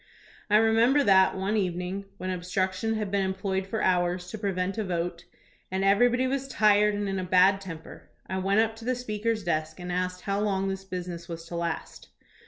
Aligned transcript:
I 0.49 0.55
remember 0.57 1.03
that, 1.03 1.37
one 1.37 1.55
even 1.57 1.79
ing, 1.83 2.05
when 2.17 2.31
obstruction 2.31 2.95
had 2.95 3.11
been 3.11 3.21
employed 3.23 3.67
for 3.67 3.83
hours 3.83 4.25
to 4.31 4.37
prevent 4.39 4.79
a 4.79 4.83
vote, 4.83 5.25
and 5.69 5.83
everybody 5.85 6.25
was 6.25 6.47
tired 6.47 6.95
and 6.95 7.07
in 7.07 7.19
a 7.19 7.23
bad 7.23 7.61
temper, 7.61 8.09
I 8.25 8.39
went 8.39 8.61
up 8.61 8.75
to 8.77 8.85
the 8.85 8.95
Speaker's 8.95 9.43
desk 9.43 9.79
and 9.79 9.91
asked 9.91 10.21
how 10.21 10.39
long 10.39 10.69
this 10.69 10.85
business 10.85 11.29
was 11.29 11.45
to 11.49 11.55
last. 11.55 12.09